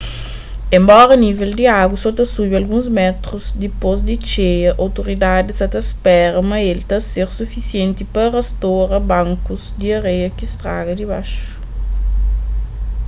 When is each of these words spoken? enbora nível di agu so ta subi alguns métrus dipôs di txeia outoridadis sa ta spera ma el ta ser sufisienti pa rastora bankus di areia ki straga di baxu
enbora 0.75 1.15
nível 1.23 1.49
di 1.57 1.65
agu 1.81 1.95
so 1.95 2.09
ta 2.17 2.25
subi 2.33 2.55
alguns 2.59 2.87
métrus 2.99 3.43
dipôs 3.61 3.99
di 4.07 4.15
txeia 4.25 4.71
outoridadis 4.85 5.57
sa 5.59 5.67
ta 5.73 5.81
spera 5.91 6.39
ma 6.49 6.57
el 6.71 6.79
ta 6.89 6.97
ser 7.11 7.27
sufisienti 7.37 8.03
pa 8.13 8.23
rastora 8.35 8.97
bankus 9.11 9.63
di 9.79 9.87
areia 9.99 10.29
ki 10.37 10.45
straga 10.53 10.93
di 10.99 11.05
baxu 11.11 11.45